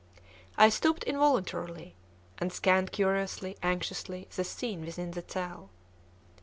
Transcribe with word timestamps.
I 0.57 0.69
stooped 0.69 1.03
involuntarily, 1.03 1.93
and 2.39 2.51
scanned 2.51 2.91
curiously, 2.91 3.55
anxiously, 3.61 4.27
the 4.35 4.43
scene 4.43 4.83
within 4.83 5.11
the 5.11 5.23
cell. 5.27 5.69